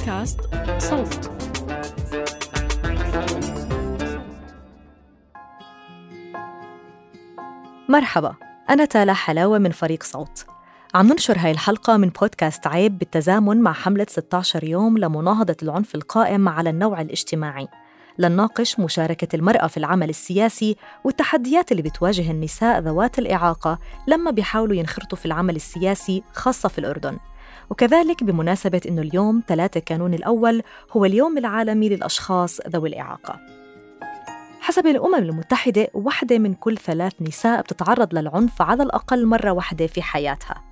[0.00, 0.40] بودكاست
[0.78, 1.30] صوت.
[7.88, 8.34] مرحبا
[8.70, 10.46] أنا تالا حلاوة من فريق صوت.
[10.94, 16.48] عم ننشر هاي الحلقة من بودكاست عيب بالتزامن مع حملة 16 يوم لمناهضة العنف القائم
[16.48, 17.68] على النوع الاجتماعي
[18.18, 23.78] لنناقش مشاركة المرأة في العمل السياسي والتحديات اللي بتواجه النساء ذوات الإعاقة
[24.08, 27.18] لما بيحاولوا ينخرطوا في العمل السياسي خاصة في الأردن.
[27.70, 33.40] وكذلك بمناسبة أنه اليوم 3 كانون الأول هو اليوم العالمي للأشخاص ذوي الإعاقة.
[34.60, 40.02] حسب الأمم المتحدة واحدة من كل ثلاث نساء بتتعرض للعنف على الأقل مرة واحدة في
[40.02, 40.62] حياتها.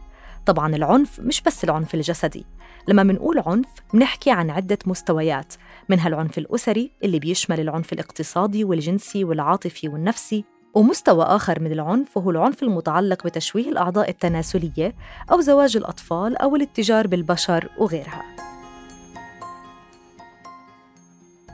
[0.46, 2.46] طبعا العنف مش بس العنف الجسدي.
[2.88, 5.54] لما منقول عنف منحكي عن عدة مستويات
[5.88, 10.44] منها العنف الأسري اللي بيشمل العنف الاقتصادي والجنسي والعاطفي والنفسي
[10.78, 14.94] ومستوى آخر من العنف وهو العنف المتعلق بتشويه الأعضاء التناسلية
[15.32, 18.22] أو زواج الأطفال أو الاتجار بالبشر وغيرها.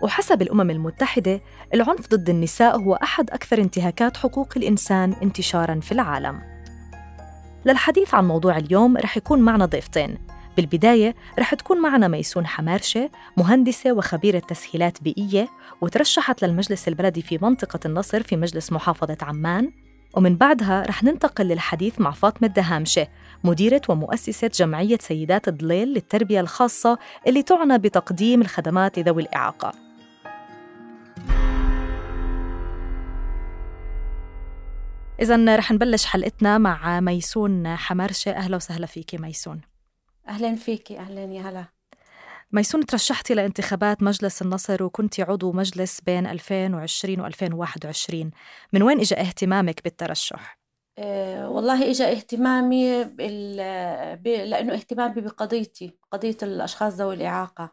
[0.03, 1.41] وحسب الأمم المتحدة
[1.75, 6.41] العنف ضد النساء هو أحد أكثر انتهاكات حقوق الإنسان انتشاراً في العالم.
[7.67, 10.19] للحديث عن موضوع اليوم رح يكون معنا ضيفتين.
[10.57, 15.49] بالبداية رح تكون معنا ميسون حمارشة مهندسة وخبيرة تسهيلات بيئية
[15.81, 19.73] وترشحت للمجلس البلدي في منطقة النصر في مجلس محافظة عمان.
[20.17, 23.09] ومن بعدها رح ننتقل للحديث مع فاطمة دهامشة
[23.45, 29.73] مديرة ومؤسسة جمعية سيدات الضليل للتربية الخاصة اللي تعنى بتقديم الخدمات لذوي الإعاقة.
[35.21, 39.74] إذا رح نبلش حلقتنا مع ميسون حمرشة أهلا وسهلا فيكي ميسون.
[40.29, 41.65] أهلا فيكي أهلا يا هلا.
[42.53, 48.31] ميسون ترشحتي لانتخابات مجلس النصر وكنتي عضو مجلس بين 2020 و 2021
[48.73, 50.59] من وين إجا اهتمامك بالترشح؟
[50.99, 53.57] أه والله إجا اهتمامي بال...
[54.17, 54.29] ب...
[54.29, 57.73] لأنه اهتمامي بقضيتي قضية الأشخاص ذوي الإعاقة.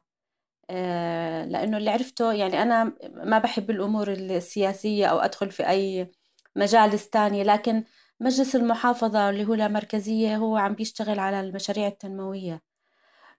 [0.69, 6.11] أه لأنه اللي عرفته يعني أنا ما بحب الأمور السياسية أو أدخل في أي
[6.55, 7.83] مجالس تانية لكن
[8.21, 12.61] مجلس المحافظة اللي هو مركزية هو عم بيشتغل على المشاريع التنموية.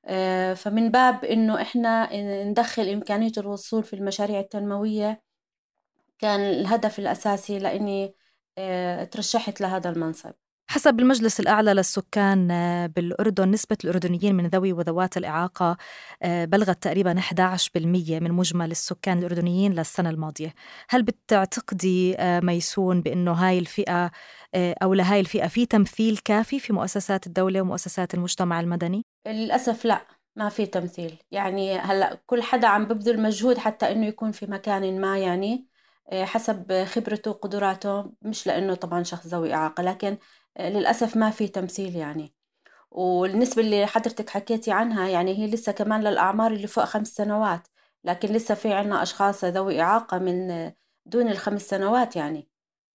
[0.07, 2.11] آه، فمن باب إنه إحنا
[2.45, 5.23] ندخل إمكانية الوصول في المشاريع التنموية
[6.19, 8.15] كان الهدف الأساسي لأني
[8.59, 10.33] آه، ترشحت لهذا المنصب.
[10.73, 15.77] حسب المجلس الأعلى للسكان آه، بالأردن نسبة الأردنيين من ذوي وذوات الإعاقة
[16.23, 20.55] آه، بلغت تقريبا 11% من مجمل السكان الأردنيين للسنة الماضية
[20.91, 24.11] هل بتعتقدي آه، ميسون بأنه هاي الفئة
[24.55, 30.07] أو لهاي الفئة في تمثيل كافي في مؤسسات الدولة ومؤسسات المجتمع المدني؟ للأسف لا
[30.37, 35.01] ما في تمثيل يعني هلأ كل حدا عم ببذل مجهود حتى إنه يكون في مكان
[35.01, 35.67] ما يعني
[36.13, 40.17] حسب خبرته وقدراته مش لأنه طبعا شخص ذوي إعاقة لكن
[40.61, 42.35] للأسف ما في تمثيل يعني.
[42.91, 47.69] والنسبة اللي حضرتك حكيتي عنها يعني هي لسه كمان للأعمار اللي فوق خمس سنوات
[48.05, 50.71] لكن لسه في عنا أشخاص ذوي إعاقة من
[51.07, 52.49] دون الخمس سنوات يعني.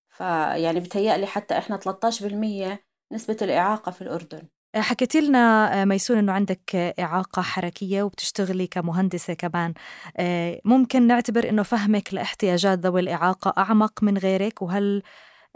[0.10, 2.80] فيعني بتهيألي حتى إحنا 13%
[3.12, 4.42] نسبة الإعاقة في الأردن.
[4.76, 9.74] حكيتي لنا ميسون إنه عندك إعاقة حركية وبتشتغلي كمهندسة كمان.
[10.66, 15.04] ممكن نعتبر إنه فهمك لاحتياجات ذوي الإعاقة أعمق من غيرك؟ وهل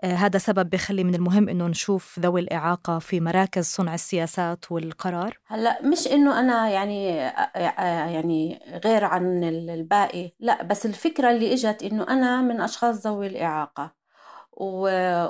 [0.03, 5.39] هذا سبب بخلي من المهم إنه نشوف ذوي الإعاقة في مراكز صنع السياسات والقرار.
[5.47, 10.31] هلا مش إنه أنا يعني آه، آه، يعني غير عن الباقي.
[10.39, 14.01] لا بس الفكرة اللي إجت إنه أنا من أشخاص ذوي الإعاقة.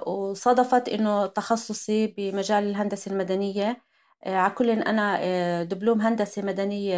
[0.08, 3.82] وصادفت إنه تخصصي بمجال الهندسة المدنية.
[4.26, 6.98] على كل أنا دبلوم هندسة مدنية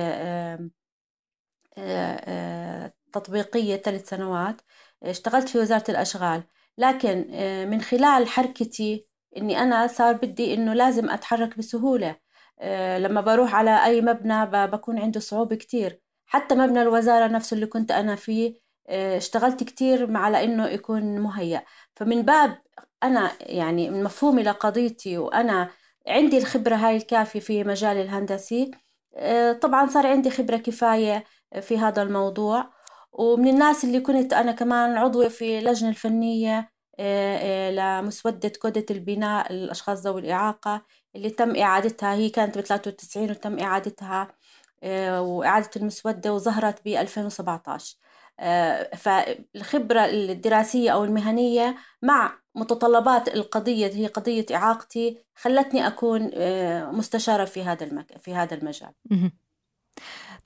[3.14, 4.62] تطبيقية ثلاث سنوات.
[5.04, 6.44] اشتغلت في وزارة الأشغال.
[6.78, 9.08] لكن آه، من خلال حركتي
[9.38, 12.16] إني أنا صار بدي إنه لازم أتحرك بسهولة.
[12.60, 16.00] آه، لما بروح على أي مبنى بكون عنده صعوبه كتير.
[16.26, 18.56] حتى مبنى الوزارة نفسه اللي كنت أنا فيه
[18.90, 21.64] آه، اشتغلت كتير مع لأنه يكون مهيأ.
[21.96, 22.58] فمن باب
[23.04, 25.70] أنا يعني من مفهومي لقضيتي وأنا
[26.08, 28.72] عندي الخبرة هاي الكافية في مجال الهندسي
[29.62, 31.24] طبعا صار عندي خبرة كفاية
[31.62, 32.70] في هذا الموضوع.
[33.14, 39.54] ومن الناس اللي كنت أنا كمان عضوة في لجنة الفنية آه، آه، لمسودة كودة البناء
[39.54, 44.28] للأشخاص ذوي الإعاقة اللي تم إعادتها هي كانت ب 93 وتم إعادتها
[44.84, 47.98] آه، وإعادة المسودة وظهرت ب 2017
[48.98, 56.32] فالخبرة الدراسية أو المهنية مع متطلبات القضية هي قضية إعاقتي خلتني أكون
[56.98, 58.06] مستشارة في هذا.
[58.20, 58.92] في هذا المجال.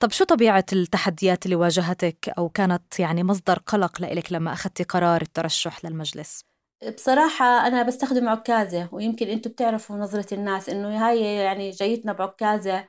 [0.00, 5.22] طب شو طبيعة التحديات اللي واجهتك أو كانت يعني مصدر قلق لإلك لما أخذتي قرار
[5.22, 6.44] الترشح للمجلس؟
[6.94, 12.88] بصراحة أنا بستخدم عكازة ويمكن أنتم بتعرفوا نظرة الناس إنه هاي يعني جايتنا بعكازة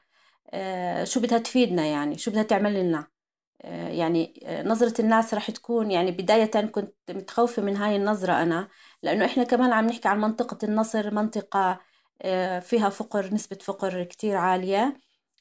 [1.04, 3.08] شو بدها تفيدنا يعني شو بدها تعمل لنا
[3.66, 8.70] يعني نظرة الناس رح تكون يعني بداية كنت متخوفة من هاي النظرة أنا
[9.04, 11.80] لأنه إحنا كمان عم نحكي عن منطقة النصر منطقة
[12.62, 14.98] فيها فقر نسبة فقر كتير عالية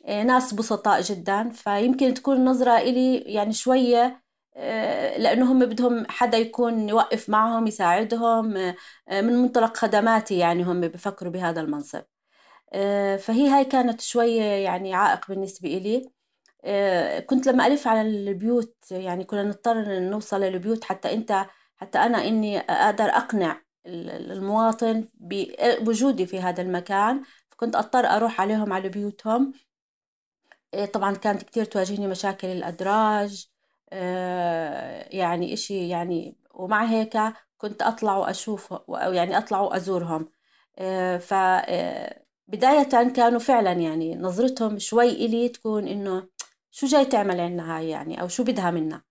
[0.07, 1.51] ناس بسطاء جدا.
[1.51, 4.23] فيمكن تكون النظرة إلي يعني شوية
[5.17, 8.47] لأنه هم بدهم حدا يكون يوقف معهم يساعدهم
[9.11, 12.03] من منطلق خدماتي يعني هم بفكروا بهذا المنصب.
[13.19, 16.11] فهي هاي كانت شوية يعني عائق بالنسبة إلي.
[17.27, 21.47] كنت لما ألف على البيوت يعني كنا نضطر نوصل للبيوت حتى أنت
[21.77, 27.23] حتى أنا إني أقدر أقنع المواطن بوجودي في هذا المكان.
[27.51, 29.53] فكنت أضطر أروح عليهم على بيوتهم.
[30.93, 33.49] طبعا كانت كتير تواجهني مشاكل الأدراج
[35.13, 37.19] يعني إشي يعني ومع هيك
[37.59, 40.29] كنت أطلع وأشوف يعني أطلع وأزورهم.
[41.21, 41.35] ف
[42.49, 42.83] بداية
[43.17, 46.29] كانوا فعلا يعني نظرتهم شوي إلي تكون إنه
[46.71, 49.03] شو جاي تعمل عنا هاي يعني أو شو بدها منا.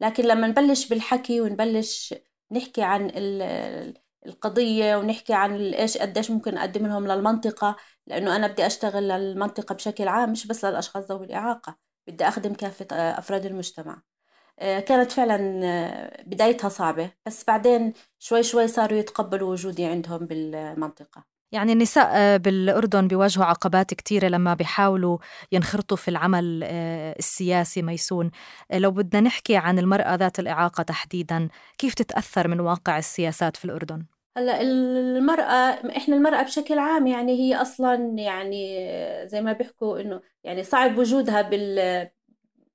[0.00, 2.14] لكن لما نبلش بالحكي ونبلش
[2.52, 3.10] نحكي عن
[4.26, 10.08] القضية ونحكي عن إيش قديش ممكن نقدم لهم للمنطقة لأنه أنا بدي أشتغل للمنطقة بشكل
[10.08, 11.76] عام مش بس للأشخاص ذوي الإعاقة
[12.06, 14.02] بدي أخدم كافة أفراد المجتمع.
[14.58, 15.38] كانت فعلا
[16.26, 21.36] بدايتها صعبة بس بعدين شوي شوي صاروا يتقبلوا وجودي عندهم بالمنطقة.
[21.52, 25.18] يعني النساء آه، بالأردن بيواجهوا عقبات كثيرة لما بيحاولوا
[25.52, 28.30] ينخرطوا في العمل آه، السياسي ميسون.
[28.70, 31.48] آه، لو بدنا نحكي عن المرأة ذات الإعاقة تحديدا
[31.78, 34.04] كيف تتأثر من واقع السياسات في الأردن؟
[34.36, 38.78] هلأ المرأة إحنا المرأة بشكل عام يعني هي أصلا يعني
[39.28, 42.08] زي ما بيحكوا إنه يعني صعب وجودها بال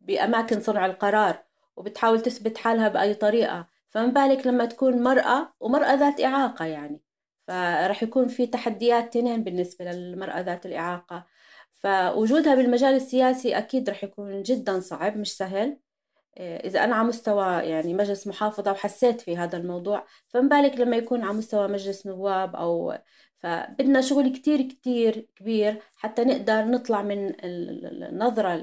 [0.01, 1.43] بأماكن صنع القرار
[1.75, 3.67] وبتحاول تثبت حالها بأي طريقة.
[3.87, 7.01] فما بالك لما تكون مرأة ومرأة ذات إعاقة يعني.
[7.47, 11.25] فرح يكون في تحديات تنين بالنسبة للمرأة ذات الإعاقة.
[11.71, 15.77] فوجودها بالمجال السياسي أكيد رح يكون جدا صعب مش سهل.
[16.37, 21.23] إذا أنا على مستوى يعني مجلس محافظة وحسيت في هذا الموضوع فما بالك لما يكون
[21.23, 22.93] على مستوى مجلس نواب أو
[23.35, 28.55] فبدنا شغل كتير كتير كبير حتى نقدر نطلع من النظرة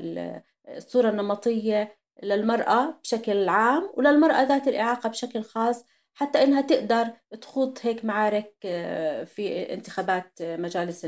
[0.68, 7.10] الصورة النمطية للمرأة بشكل عام وللمرأة ذات الإعاقة بشكل خاص حتى إنها تقدر
[7.40, 11.06] تخوض هيك معارك آه، في انتخابات مجالس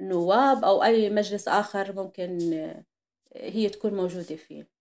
[0.00, 2.84] النواب أو أي مجلس آخر ممكن آه،
[3.36, 4.75] هي تكون موجودة فيه.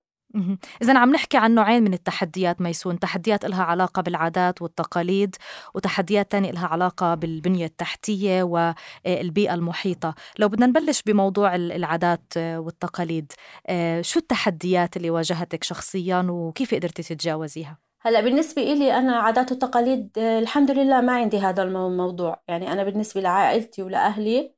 [0.82, 3.00] إذا عم نحكي عن نوعين من التحديات ميسون.
[3.00, 5.36] تحديات لها علاقة بالعادات والتقاليد
[5.76, 10.16] وتحديات تانية لها علاقة بالبنية التحتية والبيئة المحيطة.
[10.40, 13.32] لو بدنا نبلش بموضوع العادات والتقاليد
[13.68, 20.10] آه، شو التحديات اللي واجهتك شخصيا وكيف قدرتي تتجاوزيها؟ هلأ بالنسبة إلي أنا عادات وتقاليد
[20.18, 24.56] آه، الحمد لله ما عندي هذا الموضوع يعني أنا بالنسبة لعائلتي ولأهلي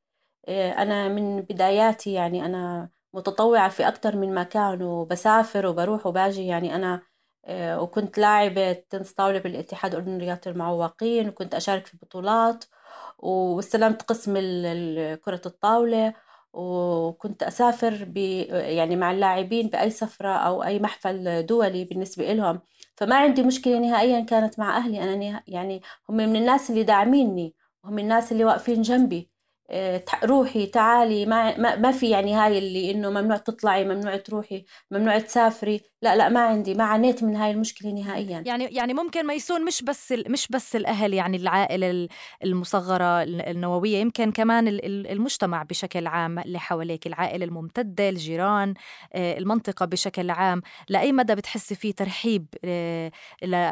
[0.47, 6.47] آه، أنا من بداياتي يعني أنا متطوعة في أكتر من مكان وبسافر وبروح وباجي.
[6.47, 7.01] يعني أنا
[7.45, 12.65] آه، وكنت لاعبة تنس طاولة بالاتحاد الأردني لرياضة المعوقين وكنت أشارك في بطولات
[13.19, 14.33] واستلمت قسم
[15.25, 16.13] كرة الطاولة
[16.53, 18.11] وكنت أسافر
[18.51, 22.61] يعني مع اللاعبين بأي سفرة أو أي محفل دولي بالنسبة لهم
[22.95, 25.03] فما عندي مشكلة نهائيا كانت مع أهلي.
[25.03, 29.29] أنا يعني هم من الناس اللي داعميني وهم الناس اللي واقفين جنبي.
[30.23, 35.81] روحي تعالي ما ما في يعني هاي اللي إنه ممنوع تطلعي ممنوع تروحي ممنوع تسافري.
[36.01, 38.43] لا لا ما عندي ما عانيت من هاي المشكلة نهائيا.
[38.45, 42.07] يعني يعني ممكن ما يسون مش بس مش بس الأهل يعني العائلة
[42.43, 48.73] المصغرة النووية يمكن كمان المجتمع بشكل عام اللي حواليك العائلة الممتدة الجيران
[49.13, 50.61] آه، المنطقة بشكل عام.
[50.89, 53.11] لأي مدى بتحسي فيه ترحيب آه،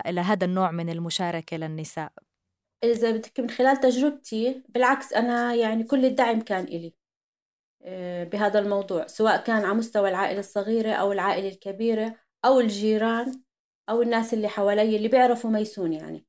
[0.09, 2.24] لهذا النوع من المشاركة للنساء؟
[2.91, 6.93] إذا بدك من خلال تجربتي بالعكس أنا يعني كل الدعم كان إلي
[7.83, 12.15] آه، بهذا الموضوع سواء كان على مستوى العائلة الصغيرة أو العائلة الكبيرة
[12.45, 13.41] أو الجيران
[13.89, 16.25] أو الناس اللي حوالي اللي بيعرفوا ميسون يعني.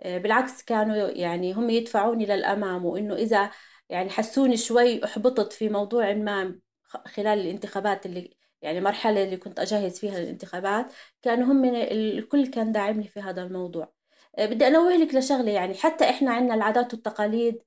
[0.00, 3.50] آه، بالعكس كانوا يعني هم يدفعوني للأمام وإنه إذا
[3.88, 6.60] يعني حسوني شوي أحبطت في موضوع ما
[7.06, 10.92] خلال الانتخابات اللي يعني مرحلة اللي كنت أجهز فيها الانتخابات
[11.22, 13.92] كانوا هم الكل كان داعمني في هذا الموضوع.
[14.38, 15.74] بدي أنوه لك لشغلة يعني.
[15.74, 17.62] حتى إحنا عندنا العادات والتقاليد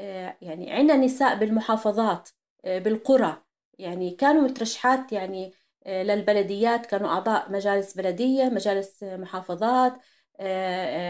[0.00, 2.30] آه، يعني عندنا نساء بالمحافظات
[2.64, 3.42] آه، بالقرى.
[3.78, 5.52] يعني كانوا مترشحات يعني
[5.86, 6.86] للبلديات.
[6.86, 9.94] كانوا أعضاء مجالس بلدية مجالس محافظات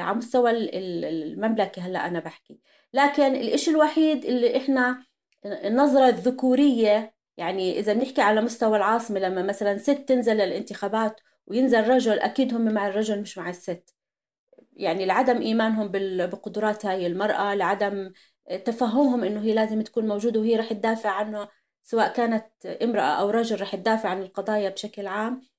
[0.00, 2.60] على مستوى المملكة هلأ أنا بحكي.
[2.94, 5.04] لكن الإشي الوحيد اللي إحنا
[5.44, 12.18] النظرة الذكورية يعني إذا بنحكي على مستوى العاصمة لما مثلا ست تنزل للانتخابات وينزل رجل
[12.18, 13.94] أكيد هم مع الرجل مش مع الست.
[14.72, 15.90] يعني لعدم إيمانهم
[16.26, 18.12] بقدرات هاي المرأة لعدم
[18.64, 21.48] تفهمهم إنه هي لازم تكون موجودة وهي رح تدافع عنه
[21.82, 25.51] سواء كانت امرأة أو رجل رح تدافع عن القضايا بشكل عام.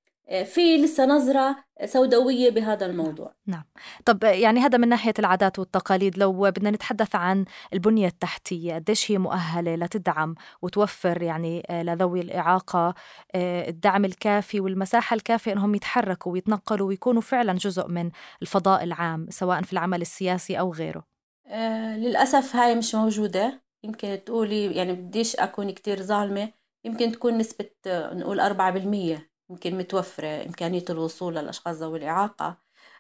[0.46, 3.34] في لسه نظرة سوداوية بهذا الموضوع.
[3.48, 3.64] نعم.
[4.06, 9.18] طب يعني هذا من ناحية العادات والتقاليد لو بدنا نتحدث عن البنية التحتية قديش هي
[9.18, 12.94] مؤهلة لتدعم وتوفر يعني لذوي الإعاقة
[13.36, 18.12] الدعم الكافي والمساحة الكافية أنهم يتحركوا ويتنقلوا ويكونوا فعلا جزء من
[18.42, 21.04] الفضاء العام سواء في العمل السياسي أو غيره؟
[21.48, 23.64] آه للأسف هاي مش موجودة.
[23.84, 26.50] يمكن تقولي يعني بديش أكون كتير ظالمة.
[26.86, 29.33] يمكن تكون نسبة نقول أربعة بالمية.
[29.54, 32.58] يمكن متوفرة إمكانية الوصول للأشخاص ذوي الإعاقة.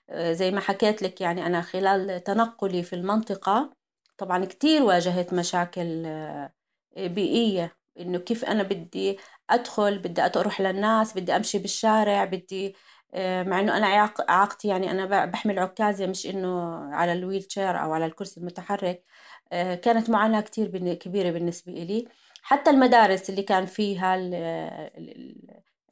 [0.09, 3.73] آه، زي ما حكيت لك يعني أنا خلال تنقلي في المنطقة
[4.17, 6.51] طبعا كتير واجهت مشاكل آه،
[6.97, 9.19] بيئية إنه كيف أنا بدي
[9.49, 12.75] أدخل بدي أروح للناس بدي أمشي بالشارع بدي
[13.13, 13.87] آه، مع إنه أنا
[14.29, 19.03] إعاقتي يعني أنا بحمل عكازة مش إنه على الويل شير أو على الكرسي المتحرك.
[19.51, 22.07] كانت معاناة كتير كبيرة بالنسبة إلي.
[22.43, 24.17] حتى المدارس اللي كان فيها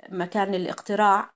[0.09, 1.33] مكان الاقتراع.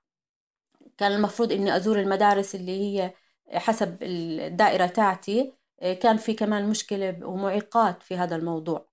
[0.98, 3.14] كان المفروض إني أزور المدارس اللي هي
[3.54, 5.52] حسب الدائرة تاعتي.
[5.80, 8.88] كان في كمان مشكلة ومعيقات في هذا الموضوع.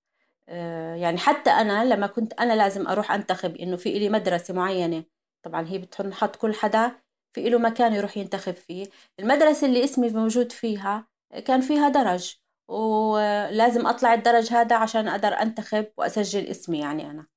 [0.96, 5.04] يعني حتى أنا لما كنت أنا لازم أروح أنتخب إنه في إلي مدرسة معينة.
[5.44, 6.92] طبعا هي بتحط كل حدا
[7.34, 8.88] في إله مكان يروح ينتخب فيه.
[9.20, 11.08] المدرسة اللي اسمي موجود فيها
[11.46, 12.36] كان فيها درج.
[12.68, 17.33] ولازم أطلع الدرج هذا عشان أقدر أنتخب وأسجل اسمي يعني أنا.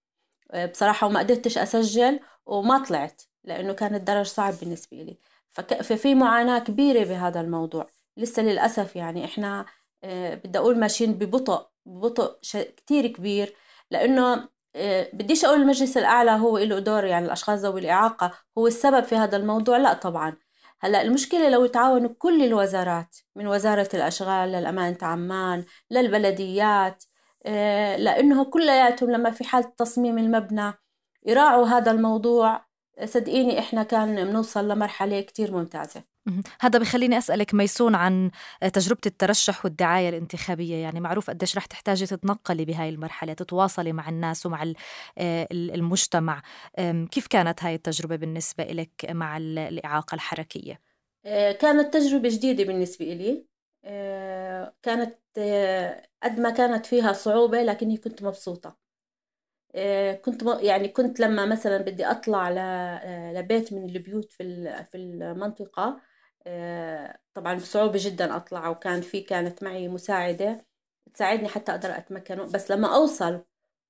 [0.54, 5.18] بصراحة وما قدرتش أسجل وما طلعت لأنه كان الدرج صعب بالنسبة لي
[5.82, 7.88] ففي معاناة كبيرة بهذا الموضوع.
[8.16, 9.66] لسه للأسف يعني إحنا
[10.04, 12.38] آه، بدي أقول ماشيين ببطء ببطء
[12.76, 13.54] كتير كبير
[13.90, 19.04] لأنه آه، بديش أقول المجلس الأعلى هو له دور يعني الأشخاص ذوي الإعاقة هو السبب
[19.04, 20.36] في هذا الموضوع لا طبعا.
[20.80, 27.04] هلأ المشكلة لو تعاونوا كل الوزارات من وزارة الأشغال للأمانة عمان للبلديات
[27.96, 30.72] لأنه كلياتهم لما في حالة تصميم المبنى
[31.26, 32.66] يراعوا هذا الموضوع.
[33.04, 36.02] صدقيني إحنا كان بنوصل لمرحلة كتير ممتازة.
[36.60, 38.30] هذا بخليني أسألك ميسون عن
[38.72, 40.76] تجربة الترشح والدعاية الانتخابية.
[40.76, 44.72] يعني معروف قديش رح تحتاجي تتنقلي بهاي المرحلة تتواصلي مع الناس ومع
[45.18, 46.42] آه، المجتمع.
[47.10, 50.80] كيف كانت هاي التجربة بالنسبة لك مع الإعاقة الحركية؟
[51.26, 53.46] آه، كانت تجربة جديدة بالنسبة لي
[54.82, 55.14] كانت
[56.22, 58.76] قد ما كانت فيها صعوبة لكني كنت مبسوطة.
[59.74, 64.44] آه، كنت يعني كنت لما مثلا بدي أطلع آه، لبيت من البيوت في
[64.92, 66.00] في المنطقة
[66.46, 70.66] آه، طبعا بصعوبة جدا أطلع وكان في كانت معي مساعدة
[71.14, 72.36] تساعدني حتى أقدر أتمكن.
[72.52, 73.44] بس لما أوصل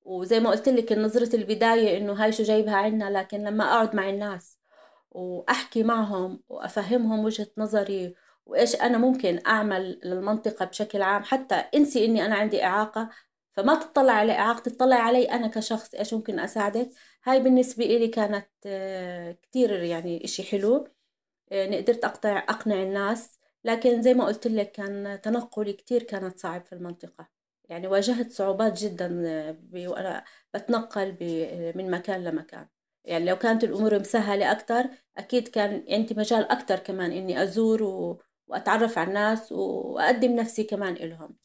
[0.05, 4.09] وزي ما قلت لك نظرة البداية إنه هاي شو جايبها عنا لكن لما أقعد مع
[4.11, 4.59] الناس
[5.11, 8.15] وأحكي معهم وأفهمهم وجهة نظري
[8.47, 13.11] وإيش أنا ممكن أعمل للمنطقة بشكل عام؟ حتى إنسي إني أنا عندي إعاقة
[13.53, 16.91] فما تطلع على إعاقتي تطلع علي أنا كشخص إيش ممكن أساعدك؟
[17.25, 20.89] هاي بالنسبة إلي كانت آه، كتير يعني إشي حلو
[21.49, 23.39] يعني قدرت أقطع أقنع الناس.
[23.65, 27.29] لكن زي ما قلت لك كان تنقلي كتير كانت صعب في المنطقة.
[27.69, 30.25] يعني واجهت صعوبات جدا آه، وأنا
[30.55, 31.17] بتنقل
[31.77, 32.69] من مكان لمكان.
[33.05, 34.85] يعني لو كانت الأمور مسهلة أكتر
[35.19, 38.23] أكيد كان عندي مجال أكتر كمان إني أزور و...
[38.47, 41.37] وأتعرف على الناس وأقدم نفسي كمان لهم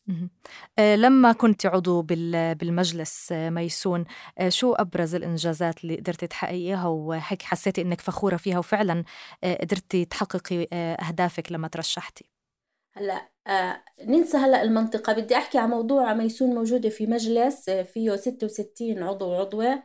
[0.79, 4.05] آه، لما كنت عضو بالمجلس آه، ميسون
[4.37, 9.03] آه، شو أبرز الإنجازات اللي قدرتي تحققيها وهيك حسيتي إنك فخورة فيها وفعلا
[9.43, 12.29] قدرتي تحققي أهدافك لما ترشحتي؟
[12.93, 15.13] هلأ آه ننسى هلأ المنطقة.
[15.13, 19.83] بدي أحكي عن موضوع ميسون موجودة في مجلس فيه 66 عضو وعضوة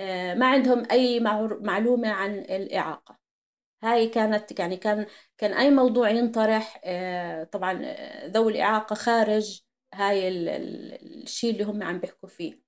[0.00, 1.20] آه ما عندهم أي
[1.60, 3.23] معلومة عن الإعاقة.
[3.84, 5.06] هاي كانت يعني كان
[5.38, 9.62] كان أي موضوع ينطرح آه، طبعا آه، ذوي الإعاقة خارج
[9.94, 12.64] هاي الشيء اللي هم عم بيحكوا فيه.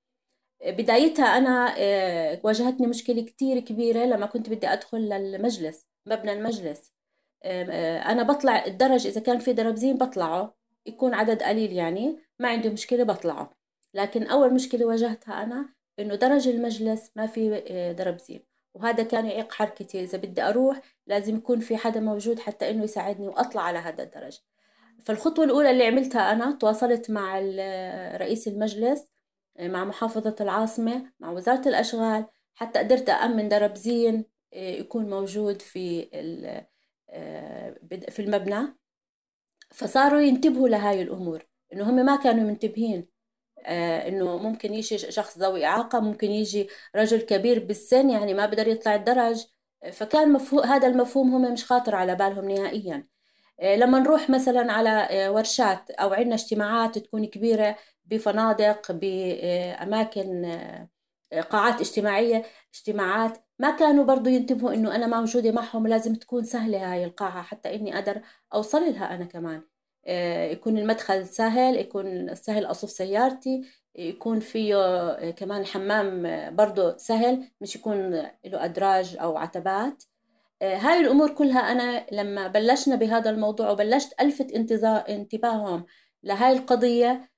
[0.66, 6.92] بدايتها أنا آه، واجهتني مشكلة كتير كبيرة لما كنت بدي أدخل للمجلس مبنى المجلس.
[7.44, 10.56] أنا بطلع الدرج إذا كان في دربزين بطلعه
[10.86, 13.56] يكون عدد قليل يعني ما عندي مشكلة بطلعه.
[13.94, 17.60] لكن أول مشكلة واجهتها أنا إنه درج المجلس ما في
[17.98, 20.04] دربزين وهذا كان يعيق حركتي.
[20.04, 24.38] إذا بدي أروح لازم يكون في حدا موجود حتى إنه يساعدني وأطلع على هذا الدرج.
[25.04, 27.38] فالخطوة الأولى اللي عملتها أنا تواصلت مع
[28.16, 29.10] رئيس المجلس
[29.60, 36.08] مع محافظة العاصمة مع وزارة الأشغال حتى قدرت أأمن دربزين آه، يكون موجود في
[37.10, 37.76] آه،
[38.10, 38.76] في المبنى.
[39.70, 43.00] فصاروا ينتبهوا لهاي الأمور إنه هم ما كانوا منتبهين.
[43.00, 43.06] آه،
[44.08, 48.94] إنه ممكن يجي شخص ذوي إعاقة ممكن يجي رجل كبير بالسن يعني ما بقدر يطلع
[48.94, 49.44] الدرج.
[49.92, 53.06] فكان مفهوم هذا المفهوم هم مش خاطر على بالهم نهائيا.
[53.60, 60.44] آه، لما نروح مثلا على آه، ورشات أو عندنا اجتماعات تكون كبيرة بفنادق باماكن
[61.50, 62.44] قاعات اجتماعية
[62.74, 67.74] اجتماعات ما كانوا برضو ينتبهوا إنه أنا موجودة معهم لازم تكون سهلة هاي القاعة حتى
[67.74, 68.22] إني أقدر
[68.54, 69.75] أوصل لها أنا كمان.
[70.52, 73.62] يكون المدخل سهل يكون سهل أصف سيارتي
[73.96, 74.76] يكون فيه
[75.30, 76.22] كمان الحمام
[76.56, 78.10] برضه سهل مش يكون
[78.44, 80.04] له أدراج أو عتبات.
[80.62, 84.52] هاي الأمور كلها أنا لما بلشنا بهذا الموضوع وبلشت ألفت
[85.08, 85.86] انتباههم
[86.22, 87.30] لهاي القضية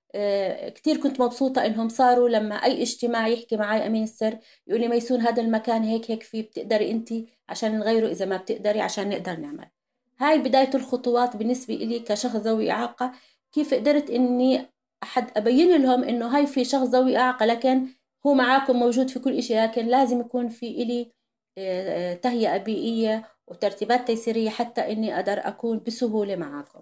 [0.74, 2.28] كتير كنت مبسوطة إنهم صاروا.
[2.28, 6.42] لما أي اجتماع يحكي معي أمين السر يقول لي ميسون هذا المكان هيك هيك فيه
[6.42, 7.08] بتقدري أنت
[7.48, 9.77] عشان نغيره إذا ما بتقدري عشان نقدر نعمل.
[10.20, 13.12] هاي بداية الخطوات بالنسبة إلي كشخص ذوي إعاقة.
[13.52, 14.72] كيف قدرت إني
[15.02, 17.88] أحد أبين لهم إنه هاي في شخص ذوي إعاقة؟ لكن
[18.26, 21.12] هو معاكم موجود في كل إشي لكن لازم يكون في إلي
[21.58, 26.80] آه، تهيئة بيئية وترتيبات تيسيرية حتى إني أقدر أكون بسهولة معاكم.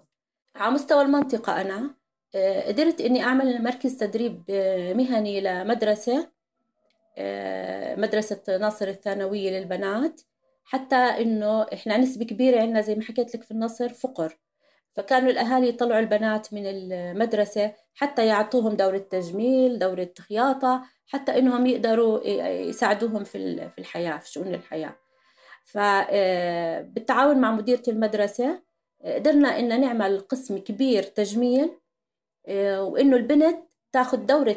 [0.55, 1.95] على مستوى المنطقة أنا
[2.35, 6.37] آه، قدرت إني أعمل مركز تدريب آه، مهني لمدرسة
[7.97, 10.21] مدرسة ناصر الثانوية للبنات.
[10.67, 14.37] حتى إنه إحنا نسبة كبيرة عندنا زي ما حكيت لك في النصر فقر.
[14.93, 22.27] فكانوا الأهالي يطلعوا البنات من المدرسة حتى يعطوهم دورة تجميل دورة خياطة حتى إنهم يقدروا
[22.69, 24.95] يساعدوهم في في الحياة في شؤون الحياة.
[25.65, 28.61] فبالتعاون آه، مع مديرة المدرسة
[29.01, 31.69] آه، قدرنا إن نعمل قسم كبير تجميل
[32.47, 33.59] آه، وإنه البنت
[33.91, 34.55] تاخذ دورة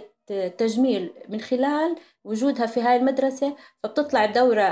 [0.58, 4.68] تجميل من خلال وجودها في هاي المدرسة فبتطلع دورة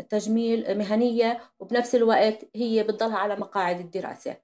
[0.00, 4.36] تجميل مهنية وبنفس الوقت هي بتضلها على مقاعد الدراسة.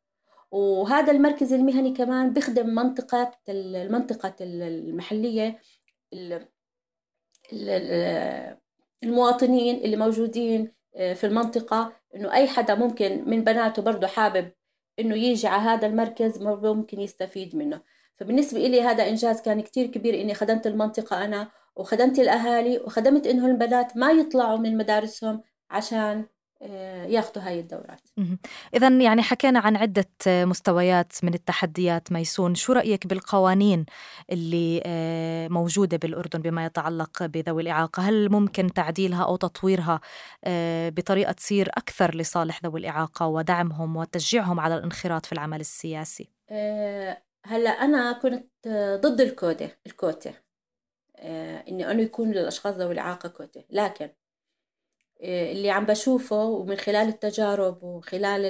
[0.50, 5.60] وهذا المركز المهني كمان بيخدم منطقة المنطقة المحلية
[9.02, 11.92] المواطنين اللي موجودين آه، في المنطقة.
[12.16, 14.52] إنه أي حدا ممكن من بناته برضه حابب
[14.98, 17.80] إنه يجي على هذا المركز ممكن يستفيد منه.
[18.14, 23.46] فبالنسبة إلي هذا إنجاز كان كتير كبير إني خدمت المنطقة أنا وخدمت الأهالي وخدمت إنه
[23.46, 26.24] البنات ما يطلعوا من مدارسهم عشان
[26.62, 28.00] آه، ياخذوا هاي الدورات.
[28.74, 32.12] إذا يعني حكينا عن عدة مستويات من التحديات.
[32.12, 33.86] ميسون شو رأيك بالقوانين
[34.32, 40.00] اللي آه، موجودة بالأردن بما يتعلق بذوي الإعاقة؟ هل ممكن تعديلها أو تطويرها
[40.44, 46.28] آه، بطريقة تصير أكثر لصالح ذوي الإعاقة ودعمهم وتشجيعهم على الانخراط في العمل السياسي؟
[47.44, 48.68] هلا أنا كنت
[49.00, 50.34] ضد الكودة الكوتة
[51.68, 54.10] إني أنه يكون للأشخاص ذوي الإعاقة كوتة لكن
[55.22, 58.40] آه، اللي عم بشوفه ومن خلال التجارب وخلال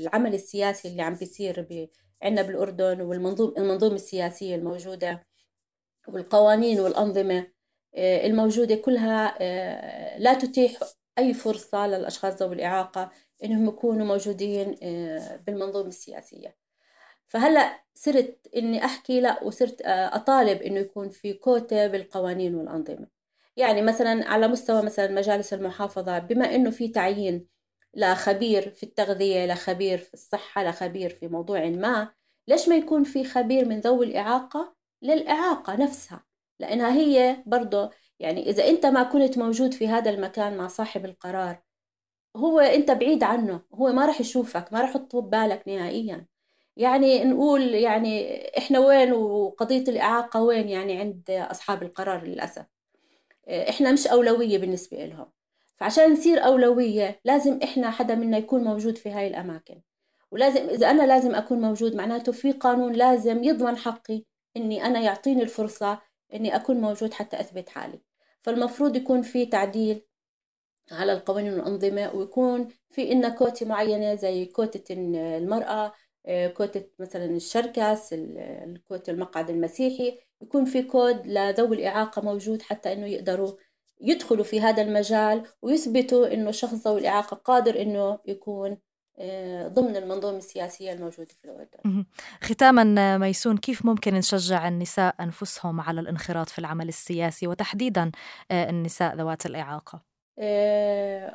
[0.00, 1.88] العمل السياسي اللي عم بيصير
[2.22, 5.26] عندنا بالأردن والمنظومة المنظومة السياسية الموجودة
[6.08, 7.46] والقوانين والأنظمة
[7.94, 10.72] آه، الموجودة كلها آه، لا تتيح
[11.18, 13.10] أي فرصة للأشخاص ذوي الإعاقة
[13.44, 14.74] إنهم يكونوا موجودين
[15.46, 16.59] بالمنظومة السياسية.
[17.30, 23.06] فهلأ صرت إني أحكي لأ وصرت أطالب إنه يكون في كوتا بالقوانين والأنظمة.
[23.56, 27.46] يعني مثلا على مستوى مثلا مجالس المحافظة بما أنه في تعيين
[27.94, 32.12] لخبير في التغذية لخبير في الصحة لخبير في موضوع ما
[32.48, 36.24] ليش ما يكون في خبير من ذوي الإعاقة للإعاقة نفسها؟
[36.60, 41.62] لأنها هي برضه يعني إذا أنت ما كنت موجود في هذا المكان مع صاحب القرار
[42.36, 46.26] هو أنت بعيد عنه هو ما راح يشوفك ما راح يحط ببالك نهائيا.
[46.80, 52.66] يعني نقول يعني إحنا وين وقضية الإعاقة وين يعني عند أصحاب القرار للأسف.
[53.48, 55.26] إحنا مش أولوية بالنسبة لهم
[55.76, 59.80] فعشان نصير أولوية لازم إحنا حدا منا يكون موجود في هاي الأماكن.
[60.30, 64.24] ولازم إذا أنا لازم أكون موجود معناته في قانون لازم يضمن حقي
[64.56, 66.00] إني أنا يعطيني الفرصة
[66.34, 68.00] إني أكون موجود حتى أثبت حالي.
[68.40, 70.02] فالمفروض يكون في تعديل
[70.92, 75.92] على القوانين والأنظمة ويكون في إن كوتة معينة زي كوتة المرأة
[76.26, 83.52] كوتة مثلا الشركس الكوتة المقعد المسيحي يكون في كود لذوي الإعاقة موجود حتى إنه يقدروا
[84.00, 88.78] يدخلوا في هذا المجال ويثبتوا إنه شخص ذوي الإعاقة قادر إنه يكون
[89.18, 92.04] آه، ضمن المنظومة السياسية الموجودة في الأردن.
[92.42, 98.10] ختاما ميسون كيف ممكن نشجع النساء أنفسهم على الانخراط في العمل السياسي وتحديدا
[98.50, 100.10] آه، النساء ذوات الإعاقة؟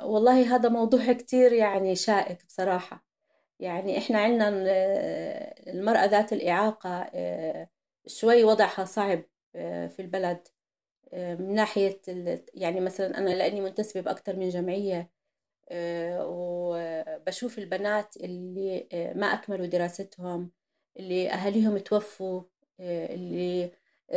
[0.04, 3.15] والله هذا موضوع كتير يعني شائك بصراحة.
[3.60, 4.50] يعني إحنا عندنا
[5.70, 7.70] المرأة ذات الإعاقة أه
[8.08, 9.24] شوي وضعها صعب
[9.56, 10.48] آه، في البلد
[11.14, 12.02] آه، من ناحية
[12.54, 15.12] يعني مثلا أنا لأني منتسبة بأكثر من جمعية
[15.70, 20.52] آه، وبشوف البنات اللي ما أكملوا دراستهم
[21.00, 22.44] اللي أهاليهم توفوا
[22.80, 23.72] اللي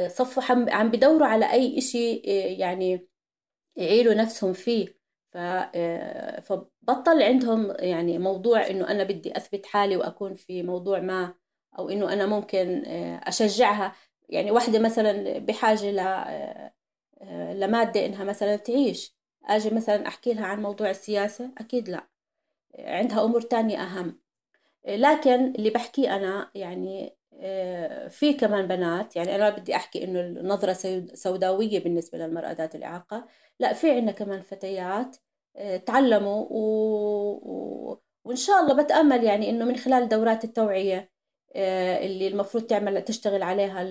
[0.08, 2.14] صفوا عم بدوروا على أي إشي
[2.58, 3.08] يعني
[3.76, 4.97] يعيلوا نفسهم فيه.
[6.40, 11.34] فبطل عندهم يعني موضوع إنه أنا بدي أثبت حالي وأكون في موضوع ما
[11.78, 13.94] أو إنه أنا ممكن آه، أشجعها.
[14.28, 15.90] يعني واحدة مثلا بحاجة
[17.22, 19.16] آه، لمادة إنها مثلا تعيش.
[19.44, 22.08] أجي مثلا أحكي لها عن موضوع السياسة أكيد لا.
[22.78, 24.20] عندها أمور تانية أهم.
[24.88, 27.17] لكن اللي بحكيه أنا يعني آه،
[28.08, 30.72] في كمان بنات يعني أنا بدي أحكي إنه النظرة
[31.14, 33.26] سوداوية بالنسبة للمرأة ذات الإعاقة.
[33.60, 35.16] لا في عندنا كمان فتيات
[35.56, 36.58] آه، تعلموا و...
[37.42, 38.02] و...
[38.24, 41.10] وإن شاء الله بتأمل يعني إنه من خلال دورات التوعية
[41.56, 43.82] آه، اللي المفروض تعمل تشتغل عليها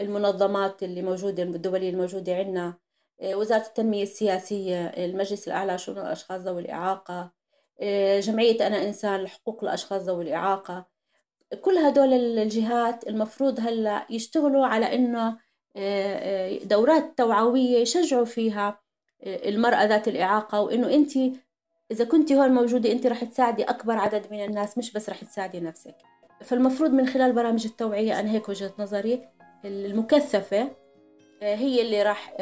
[0.00, 2.78] المنظمات اللي موجودة الدولية الموجودة عندنا
[3.24, 7.32] وزارة التنمية السياسية المجلس الأعلى لشؤون الأشخاص ذوي الإعاقة
[8.20, 10.91] جمعية أنا إنسان لحقوق الأشخاص ذوي الإعاقة.
[11.60, 15.38] كل هدول الجهات المفروض هلا يشتغلوا على إنه
[15.76, 18.80] آه، آه، دورات توعوية يشجعوا فيها
[19.24, 21.10] آه، المرأة ذات الإعاقة وإنه انت
[21.90, 25.60] إذا كنت هون موجودة انت رح تساعدي أكبر عدد من الناس مش بس رح تساعدي
[25.60, 25.96] نفسك.
[26.44, 29.28] فالمفروض من خلال برامج التوعية أنا هيك وجهة نظري
[29.64, 30.70] المكثفة
[31.42, 32.34] هي اللي راح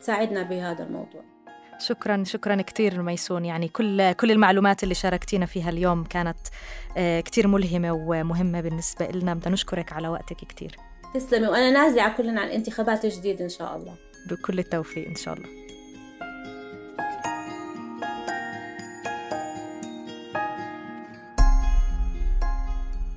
[0.00, 1.33] تساعدنا بهذا الموضوع.
[1.78, 3.44] شكرا شكرا كثير ميسون.
[3.44, 6.38] يعني كل كل المعلومات اللي شاركتينا فيها اليوم كانت
[6.96, 10.76] آه، كثير ملهمة ومهمة بالنسبة لنا بدنا نشكرك على وقتك كثير
[11.14, 13.94] تسلمي وأنا نازعه كلنا عن انتخابات جديد إن شاء الله.
[14.30, 15.63] بكل التوفيق إن شاء الله.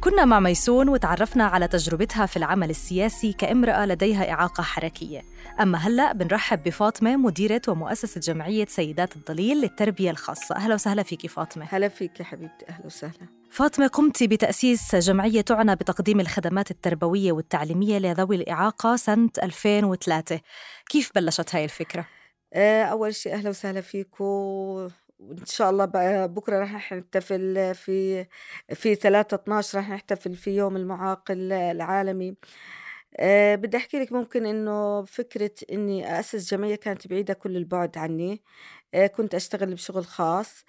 [0.10, 5.22] كنا مع ميسون وتعرفنا على تجربتها في العمل السياسي كامرأة لديها إعاقة حركية.
[5.62, 10.56] أما هلأ بنرحب بفاطمة مديرة ومؤسسة جمعية سيدات الضليل للتربية الخاصة.
[10.56, 11.68] أهلا وسهلا فيك فاطمة.
[11.70, 12.70] هلا فيك يا حبيبتي.
[12.70, 13.28] أهلا وسهلا.
[13.52, 20.40] فاطمة قمت بتأسيس جمعية تعنى بتقديم الخدمات التربوية والتعليمية لذوي الإعاقة سنة 2003
[20.90, 22.08] كيف بلشت هاي الفكرة؟
[22.54, 24.90] آه، أول شيء أهلا وسهلا فيكم.
[25.20, 28.26] وإن شاء الله بقى بكرة رح نحتفل في
[28.74, 32.36] في 3 12 رح نحتفل في يوم المعاق العالمي.
[33.20, 38.44] أه بدي أحكي لك ممكن إنه فكرة إني أسس جمعية كانت بعيدة كل البعد عني.
[38.94, 40.66] أه كنت أشتغل بشغل خاص.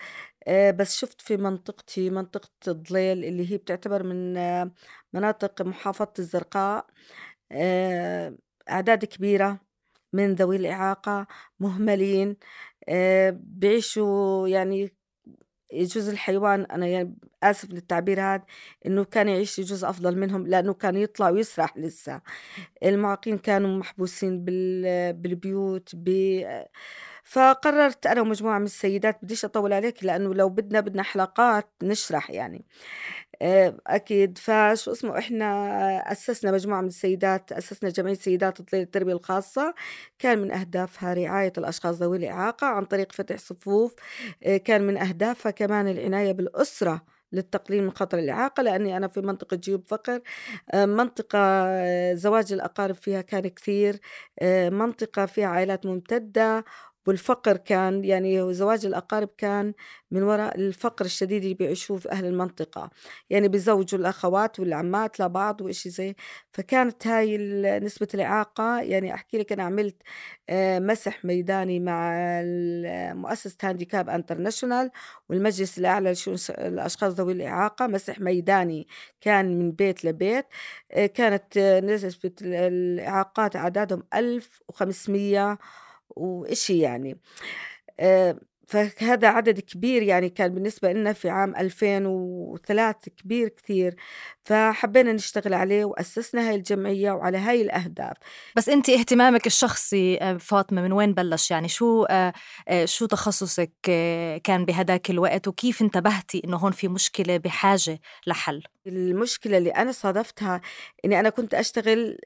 [0.48, 4.72] أه بس شفت في منطقتي منطقة ضليل اللي هي بتعتبر من آه،
[5.12, 6.86] مناطق محافظة الزرقاء.
[7.52, 8.36] آه،
[8.70, 9.67] أعداد كبيرة.
[10.12, 11.26] من ذوي الإعاقة
[11.60, 12.36] مهملين
[12.88, 14.94] آه، بيعيشوا يعني
[15.72, 18.44] يجوز الحيوان أنا يعني آسف للتعبير هذا
[18.86, 22.20] إنه كان يعيش يجوز أفضل منهم لأنه كان يطلع ويسرح لسه.
[22.84, 24.44] المعاقين كانوا محبوسين
[25.12, 26.08] بالبيوت ب
[27.28, 32.64] فقررت أنا ومجموعة من السيدات بديش أطول عليك لأنه لو بدنا بدنا حلقات نشرح يعني.
[33.42, 34.38] آه، أكيد.
[34.38, 39.74] فشو اسمه إحنا أسسنا مجموعة من السيدات أسسنا جمعية سيدات التربية الخاصة.
[40.18, 43.94] كان من أهدافها رعاية الأشخاص ذوي الإعاقة عن طريق فتح صفوف.
[44.44, 49.56] آه، كان من أهدافها كمان العناية بالأسرة للتقليل من خطر الإعاقة لأني أنا في منطقة
[49.56, 50.20] جيوب فقر.
[50.74, 51.38] آه، منطقة
[52.14, 54.00] زواج الأقارب فيها كان كثير.
[54.72, 56.64] منطقة فيها عائلات ممتدة.
[57.08, 59.74] والفقر كان يعني زواج الأقارب كان
[60.10, 62.90] من وراء الفقر الشديد اللي بيعيشوه في أهل المنطقة.
[63.30, 66.14] يعني بيزوجوا الأخوات والعمات لبعض وإشي زي
[66.52, 67.38] فكانت هاي
[67.80, 69.96] نسبة الإعاقة يعني أحكي لك أنا عملت
[70.48, 72.12] آه، مسح ميداني مع
[73.14, 74.90] مؤسسة Handicap International
[75.28, 77.86] والمجلس الأعلى لشؤون الأشخاص ذوي الإعاقة.
[77.86, 78.86] مسح ميداني
[79.20, 80.46] كان من بيت لبيت.
[80.92, 85.58] آه، كانت نسبة الإعاقات أعدادهم 1500
[86.18, 87.20] وإشي يعني.
[88.00, 93.96] آه، فهذا عدد كبير يعني كان بالنسبة لنا في عام 2003 كبير كثير
[94.44, 98.16] فحبينا نشتغل عليه وأسسنا هاي الجمعية وعلى هاي الأهداف.
[98.56, 102.32] بس أنت اهتمامك الشخصي آه، فاطمة من وين بلش؟ يعني شو آه،
[102.84, 103.72] شو تخصصك
[104.44, 110.60] كان بهداك الوقت؟ وكيف انتبهتي إنه هون في مشكلة بحاجة لحل؟ المشكلة اللي أنا صادفتها
[111.04, 112.18] إني أنا كنت أشتغل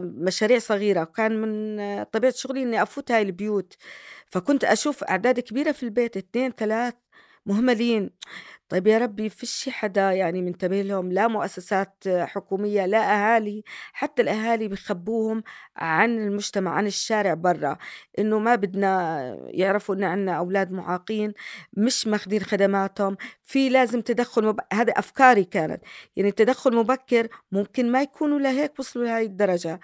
[0.00, 3.76] مشاريع صغيرة وكان من طبيعة شغلي إني أفوت هاي البيوت.
[4.30, 6.94] فكنت أشوف أعداد كبيرة في البيت اثنين ثلاث
[7.46, 8.10] مهملين.
[8.68, 13.62] طيب يا ربي فيش حدا يعني منتبه لهم؟ لا مؤسسات حكومية لا أهالي.
[13.92, 15.42] حتى الأهالي بخبوهم
[15.76, 17.78] عن المجتمع عن الشارع برا
[18.18, 21.32] إنه ما بدنا يعرفوا إن عنا أولاد معاقين
[21.72, 23.16] مش ماخذين خدماتهم.
[23.42, 24.60] في لازم تدخل مب...
[24.72, 25.82] هذا أفكاري كانت.
[26.16, 29.80] يعني تدخل مبكر ممكن ما يكونوا لهيك وصلوا لهي الدرجة.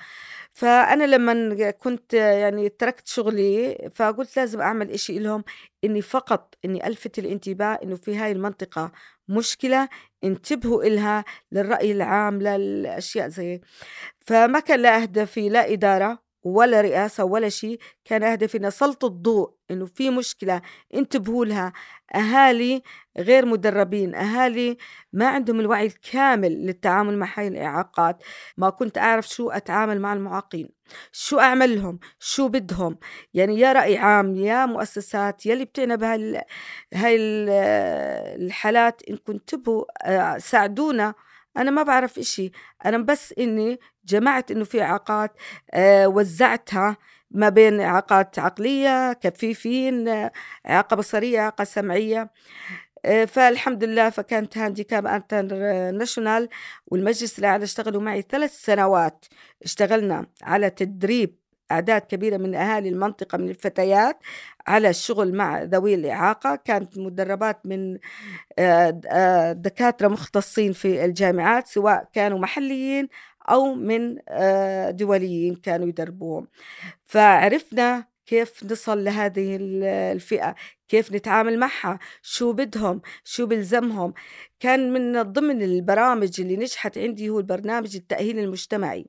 [0.53, 5.45] فأنا لما كنت يعني تركت شغلي فقلت لازم أعمل إشي لهم
[5.85, 8.93] إني فقط إني ألفت الانتباه إنه في هاي المنطقة
[9.29, 9.89] مشكلة
[10.25, 13.61] انتبهوا إلها للرأي العام للأشياء زي
[14.21, 16.32] فما كان لا أهدفي لا إدارة.
[16.45, 20.63] ولا رئاسة ولا شيء كان هدفي أن أسلط الضوء إنه في مشكلة
[20.95, 21.73] انتبهوا لها.
[22.15, 22.83] أهالي
[23.19, 24.77] غير مدربين أهالي
[25.13, 28.23] ما عندهم الوعي الكامل للتعامل مع هاي الإعاقات.
[28.57, 30.69] ما كنت أعرف شو أتعامل مع المعاقين
[31.13, 32.99] شو أعمل لهم شو بدهم.
[33.35, 36.43] يعني يا رأي عام يا مؤسسات يلي بتعنى بهاي
[36.95, 37.17] هاي
[38.37, 41.15] الحالات إنكم انتبهوا آه، ساعدونا.
[41.57, 42.51] أنا ما بعرف إشي.
[42.85, 45.33] أنا بس إني جمعت إنه في إعاقات
[45.75, 46.97] آه، وزعتها
[47.31, 50.09] ما بين إعاقات عقلية كفيفين
[50.69, 52.31] إعاقة بصرية إعاقة سمعية.
[53.05, 56.49] آه، فالحمد لله فكانت Handicap International
[56.87, 59.25] والمجلس الأعلى اشتغلوا معي ثلاث سنوات
[59.65, 61.42] اشتغلنا على تدريب
[61.73, 64.19] أعداد كبيرة من أهالي المنطقة من الفتيات
[64.67, 66.57] على الشغل مع ذوي الإعاقة.
[66.57, 67.99] كانت مدربات من
[68.59, 73.09] آه، آه، دكاترة مختصين في الجامعات سواء كانوا محليين
[73.51, 76.49] أو من آه، دوليين كانوا يدربوهم.
[77.05, 79.59] فعرفنا كيف نصل لهذه
[80.13, 80.55] الفئة.
[80.93, 84.15] كيف نتعامل معها شو بدهم شو بلزمهم
[84.61, 89.07] كان من ضمن البرامج اللي نجحت عندي هو البرنامج التأهيل المجتمعي.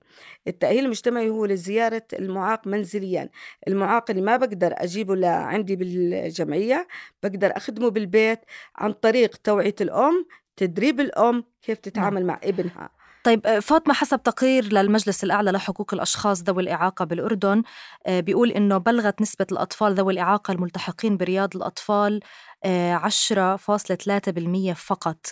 [0.48, 3.30] التأهيل المجتمعي هو لزيارة المعاق منزليا.
[3.67, 6.88] المعاق اللي ما بقدر أجيبه لعندي بالجمعية
[7.24, 8.39] بقدر أخدمه بالبيت
[8.76, 12.89] عن طريق توعية الأم تدريب الأم كيف تتعامل مع ابنها.
[13.23, 17.63] طيب آه، فاطمة حسب تقرير للمجلس الأعلى لحقوق الأشخاص ذوي الإعاقة بالأردن
[18.05, 22.19] آه، بيقول إنه بلغت نسبة الأطفال ذوي الإعاقة الملتحقين برياض الأطفال
[22.65, 25.25] 10.3% آه، فقط.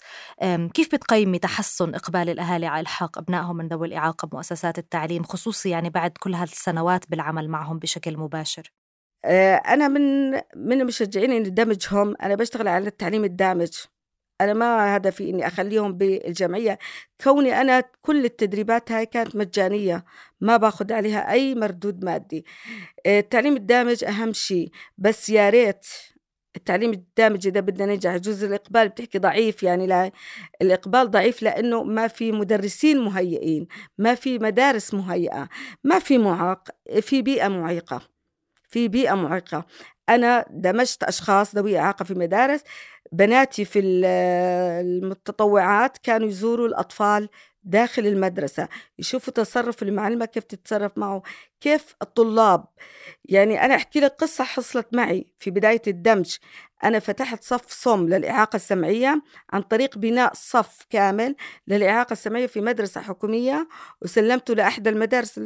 [0.73, 5.89] كيف بتقيمي تحسن إقبال الأهالي على إلحاق أبنائهم من ذوي الإعاقة بمؤسسات التعليم خصوصي يعني
[5.89, 8.73] بعد كل هالسنوات بالعمل معهم بشكل مباشر؟
[9.25, 13.71] أنا من من مشجعين إني دمجهم أنا بشتغل على التعليم الدامج.
[14.43, 16.77] أنا ما هدفي إني أخليهم بالجمعية.
[17.23, 20.05] كوني أنا كل التدريبات هاي كانت مجانية
[20.41, 22.45] ما باخذ عليها أي مردود مادي.
[23.05, 24.69] آه، التعليم الدامج أهم شيء.
[24.97, 25.85] بس يا ريت
[26.55, 28.89] التعليم الدامج إذا بدنا ننجح جزء الإقبال.
[28.89, 30.11] بتحكي ضعيف يعني لا
[30.61, 35.49] الإقبال ضعيف لأنه ما في مدرسين مهيئين ما في مدارس مهيئة
[35.83, 36.69] ما في معاق
[37.01, 38.10] في بيئة معيقة.
[38.71, 39.65] في بيئة معيقة
[40.09, 42.61] أنا دمجت أشخاص ذوي إعاقة في مدارس
[43.11, 43.79] بناتي في
[44.81, 47.29] المتطوعات كانوا يزوروا الأطفال
[47.63, 48.67] داخل المدرسة
[48.99, 51.21] يشوفوا تصرف المعلمة كيف تتصرف معه
[51.61, 52.65] كيف الطلاب.
[53.25, 56.35] يعني أنا أحكي لك قصة حصلت معي في بداية الدمج.
[56.83, 61.35] أنا فتحت صف صم للإعاقة السمعية عن طريق بناء صف كامل
[61.67, 63.67] للإعاقة السمعية في مدرسة حكومية
[64.01, 65.39] وسلمته لأحد المدارس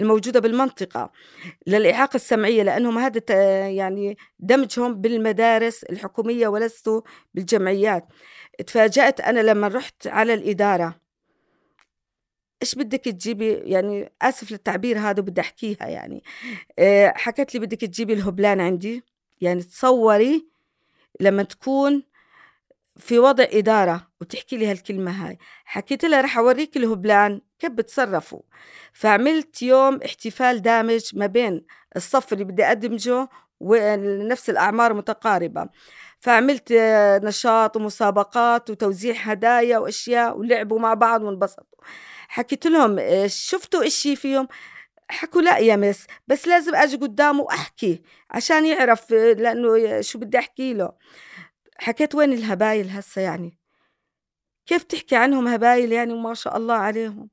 [0.00, 1.12] الموجودة بالمنطقة
[1.66, 3.20] للإعاقة السمعية لأنهم هذا
[3.68, 7.02] يعني دمجهم بالمدارس الحكومية ولست
[7.34, 8.04] بالجمعيات.
[8.66, 11.09] تفاجأت أنا لما رحت على الإدارة.
[12.62, 16.22] إيش بدك تجيبي؟ يعني آسف للتعبير هذا بدي أحكيها يعني.
[16.78, 19.04] آه، حكت لي بدك تجيبي الهبلان عندي.
[19.40, 20.46] يعني تصوري
[21.20, 22.02] لما تكون
[22.96, 25.38] في وضع إدارة وتحكي لي هالكلمة هاي.
[25.64, 28.40] حكيت لها رح أوريك الهبلان كيف بتصرفوا.
[28.92, 31.64] فعملت يوم احتفال دامج ما بين
[31.96, 33.28] الصف اللي بدي أدمجه
[33.60, 35.68] ونفس الأعمار متقاربة.
[36.20, 36.72] فعملت
[37.24, 41.78] نشاط ومسابقات وتوزيع هدايا وأشياء ولعبوا مع بعض وانبسطوا.
[42.30, 44.48] حكيت لهم شفتوا إشي فيهم؟
[45.10, 50.74] حكوا لا يا مس بس لازم أجي قدامه وأحكي عشان يعرف لأنه شو بدي أحكي
[50.74, 50.92] له.
[51.78, 53.58] حكيت وين الهبايل هسه يعني؟
[54.66, 57.30] كيف تحكي عنهم هبايل يعني وما شاء الله عليهم؟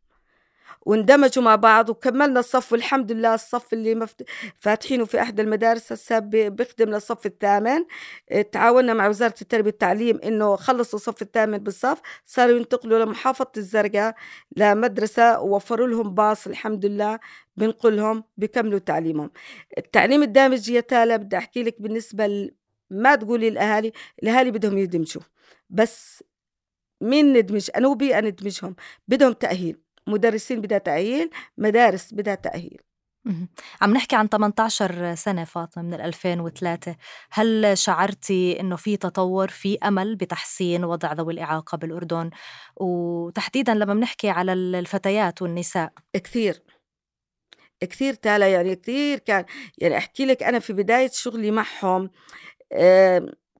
[0.88, 4.23] واندمجوا مع بعض وكملنا الصف والحمد لله الصف اللي مفت...
[4.60, 7.86] فاتحينه في احد المدارس هسه بيخدم للصف الثامن.
[8.52, 14.15] تعاوننا مع وزارة التربية والتعليم إنه خلصوا الصف الثامن بالصف صاروا ينتقلوا لمحافظة الزرقاء
[14.58, 17.19] لمدرسة ووفروا لهم باص الحمد لله
[17.58, 19.32] بنقلهم بكملوا تعليمهم.
[19.78, 22.56] التعليم الدامج يا تالا بدي أحكي لك بالنسبة ل...
[22.89, 23.91] ما تقولي الأهالي
[24.23, 25.21] الأهالي بدهم يدمجوا.
[25.69, 26.23] بس
[27.02, 28.76] مين ندمج؟ أنا وبي ندمجهم
[29.08, 29.87] بدهم تأهيل.
[30.08, 32.82] مدرسين بدها تأهيل مدارس بدها تأهيل.
[33.82, 36.96] عم نحكي عن 18 سنة فاطمة من 2003
[37.32, 42.30] هل شعرتي أنه في تطور في أمل بتحسين وضع ذوي الإعاقة بالأردن؟
[42.76, 45.91] وتحديدا لما بنحكي على الفتيات والنساء.
[46.13, 46.63] كثير.
[47.80, 49.46] كثير تالا يعني كثير كان
[49.78, 52.10] يعني أحكي لك أنا في بداية شغلي معهم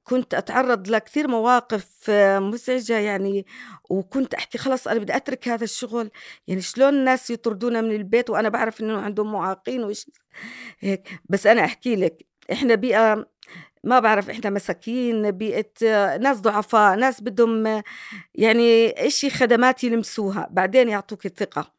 [0.08, 3.46] كنت أتعرض لكثير مواقف مزعجة يعني
[3.90, 6.10] وكنت أحكي خلاص أنا بدي أترك هذا الشغل.
[6.46, 10.10] يعني شلون الناس يطردونا من البيت وأنا بعرف إنه عندهم معاقين وإيش
[10.80, 13.26] هيك؟ بس أنا أحكي لك إحنا بيئة
[13.84, 15.72] ما بعرف إحنا مساكين بيئة
[16.16, 17.82] ناس ضعفاء ناس بدهم
[18.34, 21.77] يعني إشي خدمات يلمسوها بعدين يعطوك الثقة.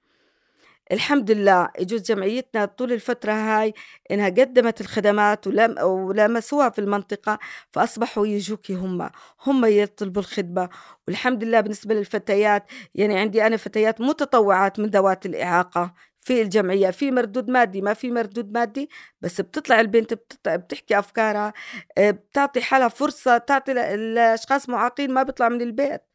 [0.91, 3.73] الحمد لله يجوز جمعيتنا طول الفترة هاي
[4.11, 7.39] إنها قدمت الخدمات ولم ولامسوها في المنطقة
[7.71, 9.09] فأصبحوا يجوكي هم
[9.45, 10.69] هم يطلبوا الخدمة.
[11.07, 17.11] والحمد لله بالنسبة للفتيات يعني عندي أنا فتيات متطوعات من ذوات الإعاقة في الجمعية في
[17.11, 18.89] مردود مادي ما في مردود مادي
[19.21, 21.53] بس بتطلع البنت بتطلع بتحكي أفكارها
[21.97, 26.08] آه، بتعطي حالها فرصة تعطي الأشخاص معاقين ما بيطلع من البيت.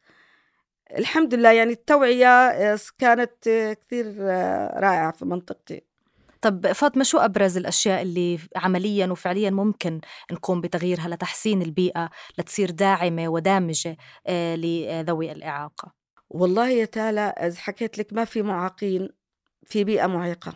[0.91, 4.19] الحمد لله يعني التوعية آه، كانت آه، كثير
[4.77, 5.83] رائعة في منطقتي.
[6.41, 10.01] طب فاطمة شو أبرز الأشياء اللي عمليا وفعليا ممكن
[10.33, 13.97] نقوم بتغييرها لتحسين البيئة لتصير داعمة ودامجة
[14.29, 15.93] لذوي الإعاقة؟
[16.31, 19.09] والله يا تالا حكيت لك ما في معاقين
[19.67, 20.55] في بيئة معيقة.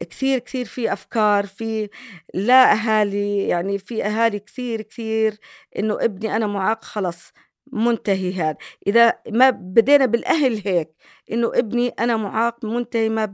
[0.00, 1.88] كثير كثير في أفكار في
[2.34, 5.38] لا أهالي يعني في أهالي كثير كثير
[5.78, 7.32] إنه ابني أنا معاق خلص.
[7.72, 8.56] منتهي هذا.
[8.86, 10.90] إذا ما بدينا بالأهل هيك
[11.32, 13.24] إنه ابني أنا معاق منتهي ما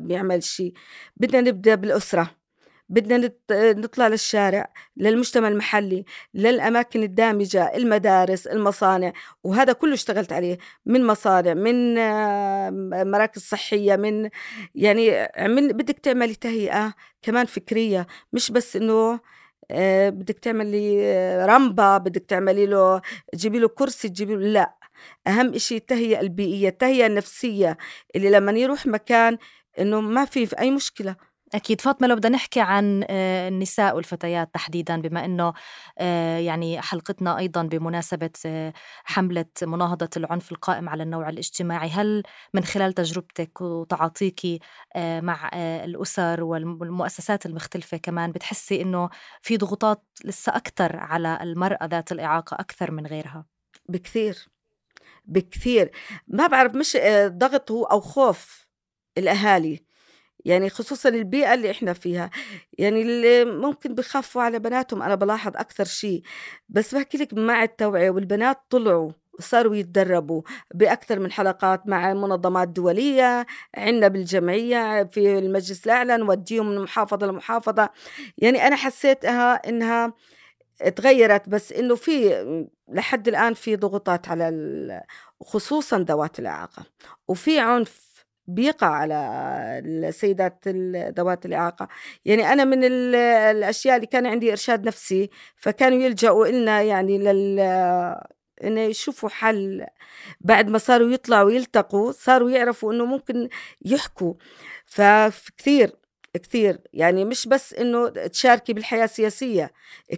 [0.00, 0.72] بيعمل شيء
[1.16, 2.30] بدنا نبدأ بالأسرة.
[2.88, 9.12] بدنا نطلع للشارع للمجتمع المحلي للأماكن الدامجة المدارس المصانع.
[9.44, 10.58] وهذا كله اشتغلت عليه.
[10.86, 12.70] من مصانع من آه،
[13.04, 14.30] مراكز صحية من
[14.74, 18.06] يعني عمل بدك تعملي تهيئة كمان فكرية.
[18.32, 19.20] مش بس إنه
[20.10, 23.00] بدك تعملي آه، رمبة بدك تعملي له
[23.32, 24.74] تجيبي له كرسي تجيبي له لا.
[25.26, 27.76] أهم إشي التهيئة البيئية التهيئة النفسية
[28.16, 29.38] اللي لما يروح مكان
[29.78, 31.16] إنه ما في أي مشكلة.
[31.54, 31.80] أكيد.
[31.80, 35.52] فاطمة لو بدنا نحكي عن آه، النساء والفتيات تحديدا بما أنه
[35.98, 38.72] آه، يعني حلقتنا أيضا بمناسبة آه،
[39.04, 42.22] حملة مناهضة العنف القائم على النوع الاجتماعي هل
[42.54, 44.40] من خلال تجربتك وتعاطيك
[44.96, 49.10] مع الأسر والمؤسسات المختلفة كمان بتحسي أنه
[49.42, 53.46] في ضغوطات لسه أكثر على المرأة ذات الإعاقة أكثر من غيرها؟
[53.88, 54.48] بكثير.
[55.24, 55.90] بكثير.
[56.28, 58.66] ما بعرف مش ضغط هو أو خوف
[59.18, 59.89] الأهالي.
[60.44, 62.30] يعني خصوصا البيئة اللي إحنا فيها.
[62.78, 66.22] يعني اللي ممكن بخافوا على بناتهم أنا بلاحظ أكثر شيء.
[66.68, 70.42] بس بحكي لك مع التوعية والبنات طلعوا صاروا يتدربوا
[70.74, 77.90] بأكثر من حلقات مع منظمات دولية عندنا بالجمعية في المجلس الأعلى نوديهم من محافظة لمحافظة.
[78.38, 80.12] يعني أنا حسيتها إنها
[80.96, 82.34] تغيرت بس إنه في
[82.88, 85.02] لحد الآن في ضغوطات على
[85.42, 86.84] خصوصا ذوات الإعاقة.
[87.28, 88.09] وفي عنف
[88.54, 89.14] بيقع على
[89.84, 90.68] السيدات
[91.18, 91.88] ذوات الإعاقة.
[92.24, 97.60] يعني أنا من الأشياء اللي كان عندي إرشاد نفسي فكانوا يلجأوا إلنا يعني لل
[98.64, 99.86] إنه يشوفوا حل.
[100.40, 103.48] بعد ما صاروا يطلعوا يلتقوا صاروا يعرفوا إنه ممكن
[103.84, 104.34] يحكوا.
[104.86, 105.90] فكثير
[106.42, 106.78] كثير.
[106.92, 109.70] يعني مش بس إنه تشاركي بالحياة السياسية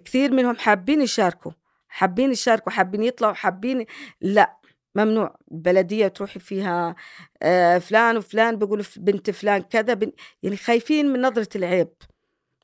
[0.04, 1.52] كثير منهم حابين يشاركوا.
[1.88, 3.86] حابين يشاركوا حابين يطلعوا حابين
[4.20, 4.61] لا.
[4.94, 6.94] ممنوع بلدية تروحي فيها
[7.42, 10.12] آه، فلان وفلان بيقولوا بنت فلان كذا بن...
[10.42, 11.88] يعني خايفين من نظرة العيب.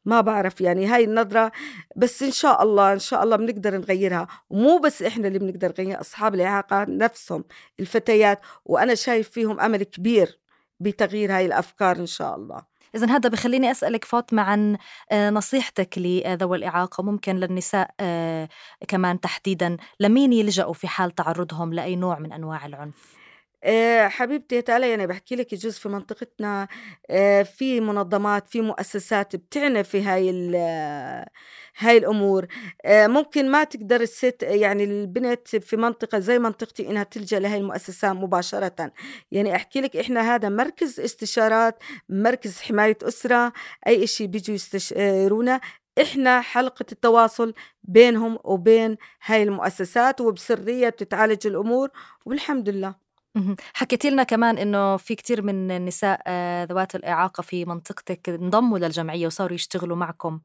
[0.05, 1.53] ما بعرف يعني هاي النظرة
[1.97, 4.27] بس إن شاء الله إن شاء الله بنقدر نغيرها.
[4.51, 7.45] ومو بس إحنا اللي بنقدر نغير أصحاب الإعاقة نفسهم
[7.81, 8.41] الفتيات.
[8.65, 10.39] وأنا شايف فيهم أمل كبير
[10.81, 12.63] بتغيير هاي الأفكار إن شاء الله.
[12.95, 14.77] إذا هذا بخليني أسألك فاطمة عن
[15.13, 18.49] آه، نصيحتك لذوي الإعاقة ممكن للنساء آه،
[18.89, 23.28] كمان تحديدا لمين يلجأوا في حال تعرضهم لأي نوع من أنواع العنف؟
[23.65, 26.69] آه، حبيبتي تعالي أنا بحكي لك يجوز في منطقتنا
[27.45, 30.31] في منظمات في مؤسسات بتعنى في هاي
[31.79, 32.47] هاي الأمور.
[32.85, 38.13] آه، ممكن ما تقدر الست يعني البنت في منطقة زي منطقتي إنها تلجأ لهي المؤسسة
[38.13, 38.93] مباشرة.
[39.33, 43.53] يعني أحكي لك إحنا هذا مركز استشارات مركز حماية أسرة
[43.87, 45.61] أي إشي بيجوا يستشيرونا
[46.03, 51.91] إحنا حلقة التواصل بينهم وبين هاي المؤسسات وبسرية بتتعالج الأمور
[52.27, 53.08] والحمد لله.
[53.75, 59.27] حكيتي لنا كمان إنه في كتير من النساء آه، ذوات الإعاقة في منطقتك انضموا للجمعية
[59.27, 60.41] وصاروا يشتغلوا معكم.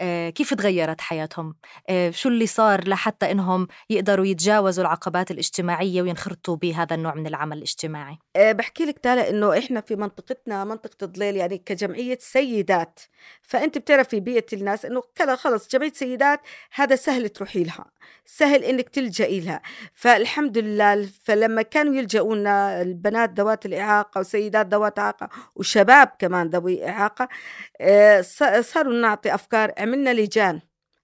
[0.00, 1.54] آه، كيف تغيرت حياتهم؟
[1.88, 7.56] آه، شو اللي صار لحتى إنهم يقدروا يتجاوزوا العقبات الاجتماعية وينخرطوا بهذا النوع من العمل
[7.56, 13.00] الاجتماعي؟ بحكي لك تالا إنه إحنا في منطقتنا منطقة الضليل يعني كجمعية سيدات.
[13.42, 16.40] فأنت بتعرفي بيئة الناس إنه كذا خلص جمعية سيدات
[16.74, 17.84] هذا سهل تروحي لها
[18.26, 19.62] سهل إنك تلجئي لها.
[19.94, 27.28] فالحمد لله فلما كانوا يلجؤون البنات ذوات الإعاقة وسيدات ذوات إعاقة وشباب كمان ذوي إعاقة
[27.80, 28.20] آه،
[28.60, 30.60] صاروا نعطي أفكار عملنا لجان.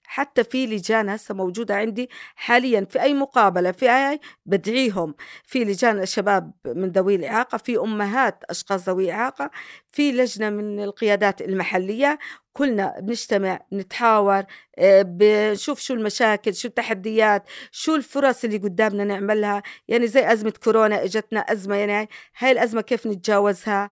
[0.08, 5.14] حتى في لجان هسه موجودة عندي حاليا في أي مقابلة في أي بدعيهم.
[5.44, 9.50] في لجان شباب من ذوي الإعاقة في أمهات أشخاص ذوي إعاقة
[9.92, 12.18] في لجنة من القيادات المحلية.
[12.52, 14.44] كلنا بنجتمع نتحاور
[14.78, 19.62] آه، بنشوف شو المشاكل شو التحديات شو الفرص اللي قدامنا نعملها.
[19.88, 23.90] يعني زي أزمة كورونا إجتنا أزمة يعني هاي الأزمة كيف نتجاوزها؟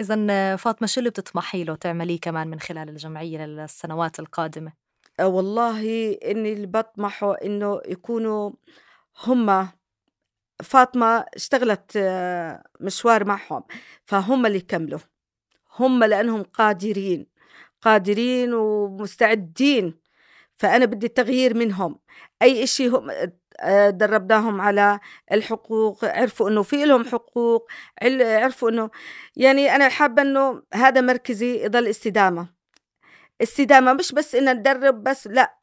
[0.00, 4.85] إذا فاطمة شو اللي بتطمحي له تعمليه كمان من خلال الجمعية للسنوات القادمة؟
[5.20, 8.50] آه، والله إني اللي بطمحه إنه يكونوا
[9.26, 9.68] هم
[10.64, 13.64] فاطمة اشتغلت آه، مشوار معهم
[14.06, 14.98] فهم اللي يكملوا
[15.78, 17.26] هم لأنهم قادرين
[17.82, 20.00] قادرين ومستعدين
[20.56, 22.00] فأنا بدي التغيير منهم.
[22.42, 23.10] أي إشي هم
[23.60, 25.00] آه، دربناهم على
[25.32, 27.68] الحقوق عرفوا إنه في لهم حقوق
[28.22, 28.90] عرفوا إنه
[29.36, 32.55] يعني أنا حابة إنه هذا مركزي يضل استدامة.
[33.42, 35.56] استدامه مش بس ان ندرب بس لا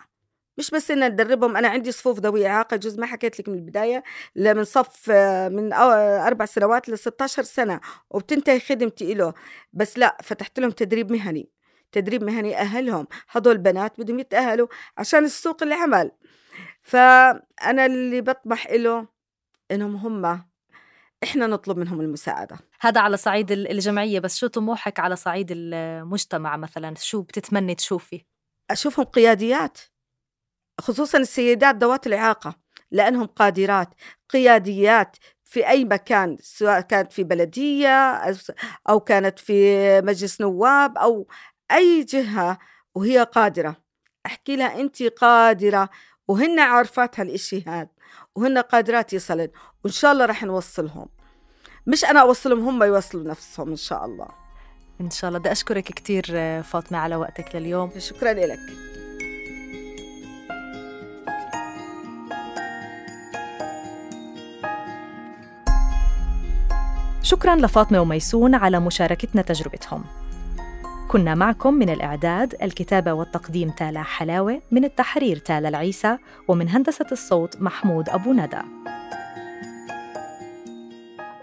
[0.57, 1.57] مش بس ان ندربهم.
[1.57, 4.03] أنا عندي صفوف ذوي اعاقه جزء ما حكيت لك من البداية
[4.35, 5.09] من صف
[5.51, 9.33] من أربع سنوات ل 16 سنة وبتنتهي خدمتي له
[9.73, 11.49] بس لا فتحت لهم تدريب مهني
[11.91, 13.07] تدريب مهني أهلهم.
[13.29, 14.67] هدول بنات بدهم يتأهلوا
[14.97, 16.11] عشان السوق العمل.
[16.81, 19.07] فأنا اللي بطمح له
[19.71, 20.45] إنهم هم
[21.23, 22.57] إحنا نطلب منهم المساعدة.
[22.81, 28.25] هذا على صعيد الجمعية بس شو طموحك على صعيد المجتمع مثلا؟ شو بتتمني تشوفي؟
[28.71, 29.77] أشوفهم قياديات
[30.81, 32.55] خصوصا السيدات ذوات الإعاقة
[32.91, 33.89] لأنهم قادرات
[34.29, 38.21] قياديات في أي مكان سواء كانت في بلدية
[38.89, 41.27] أو كانت في مجلس نواب أو
[41.71, 42.59] أي جهة
[42.95, 43.75] وهي قادرة.
[44.25, 45.89] أحكي لها أنت قادرة
[46.27, 47.89] وهن عارفات هالإشي هذا.
[48.35, 49.47] وهن قادرات يصلن
[49.83, 51.09] وإن شاء الله رح نوصلهم.
[51.87, 54.27] مش أنا أوصلهم هم يوصلوا نفسهم إن شاء الله.
[55.01, 55.39] إن شاء الله.
[55.39, 56.25] بدي أشكرك كثير
[56.63, 57.91] فاطمة على وقتك لليوم.
[57.97, 58.59] شكرا لك.
[67.21, 70.03] شكرا لفاطمة وميسون على مشاركتنا تجربتهم.
[71.13, 77.61] كنا معكم من الإعداد الكتابة والتقديم تالا حلاوة من التحرير تالا العيسى ومن هندسة الصوت
[77.61, 78.61] محمود أبو ندى.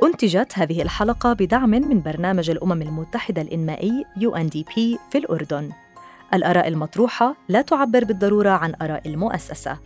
[0.03, 4.75] أنتجت هذه الحلقة بدعم من برنامج الأمم المتحدة الإنمائي UNDP
[5.11, 5.71] في الأردن.
[6.35, 9.79] الآراء المطروحة لا تعبر بالضرورة عن آراء المؤسسة.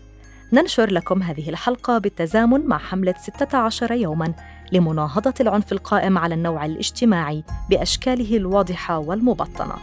[0.53, 4.35] ننشر لكم هذه الحلقة بالتزامن مع حملة 16 يوماً
[4.75, 9.75] لمناهضة العنف القائم على النوع الاجتماعي بأشكاله الواضحة والمبطنة.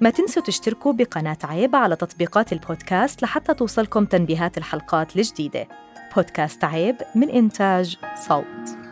[0.00, 5.68] ما تنسوا تشتركوا بقناة عيب على تطبيقات البودكاست لحتى توصلكم تنبيهات الحلقات الجديدة.
[6.16, 7.96] بودكاست عيب من إنتاج
[8.28, 8.87] صوت.